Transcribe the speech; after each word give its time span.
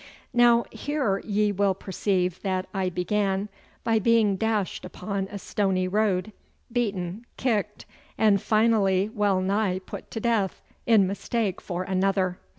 Now 0.33 0.65
here 0.71 1.19
ye 1.19 1.51
will 1.51 1.75
perceive 1.75 2.41
that 2.41 2.65
I 2.73 2.89
began 2.89 3.49
by 3.83 3.99
being 3.99 4.35
dashed 4.35 4.83
upon 4.83 5.27
a 5.27 5.37
stony 5.37 5.87
road, 5.87 6.33
beaten, 6.71 7.27
kicked, 7.37 7.85
and 8.17 8.41
finally 8.41 9.09
well 9.13 9.41
nigh 9.41 9.77
put 9.77 10.09
to 10.09 10.19
death 10.19 10.59
in 10.87 11.05
mistake 11.05 11.61
for 11.61 11.83
another. 11.83 12.39